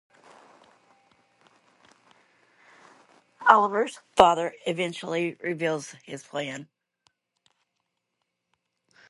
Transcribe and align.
Oliver's 3.47 3.99
father 4.17 4.55
eventually 4.65 5.37
reveals 5.43 5.91
his 6.03 6.23
plan. 6.23 6.67